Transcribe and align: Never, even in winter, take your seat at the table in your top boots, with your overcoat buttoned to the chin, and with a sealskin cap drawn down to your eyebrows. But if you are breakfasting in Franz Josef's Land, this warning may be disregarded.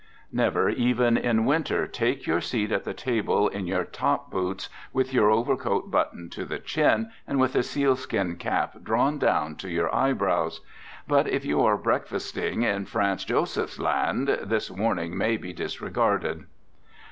Never, 0.31 0.67
even 0.67 1.15
in 1.15 1.45
winter, 1.45 1.85
take 1.85 2.25
your 2.25 2.41
seat 2.41 2.71
at 2.71 2.85
the 2.85 2.93
table 2.95 3.47
in 3.49 3.67
your 3.67 3.83
top 3.83 4.31
boots, 4.31 4.67
with 4.91 5.13
your 5.13 5.29
overcoat 5.29 5.91
buttoned 5.91 6.31
to 6.31 6.43
the 6.43 6.57
chin, 6.57 7.11
and 7.27 7.39
with 7.39 7.55
a 7.55 7.61
sealskin 7.61 8.37
cap 8.37 8.77
drawn 8.81 9.19
down 9.19 9.57
to 9.57 9.69
your 9.69 9.93
eyebrows. 9.93 10.61
But 11.07 11.27
if 11.27 11.45
you 11.45 11.61
are 11.61 11.77
breakfasting 11.77 12.63
in 12.63 12.85
Franz 12.87 13.25
Josef's 13.25 13.77
Land, 13.79 14.39
this 14.41 14.71
warning 14.71 15.15
may 15.15 15.37
be 15.37 15.53
disregarded. 15.53 16.45